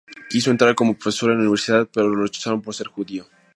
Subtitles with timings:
[0.31, 3.27] Quiso entrar como profesor en la universidad, pero lo rechazaron por ser judío.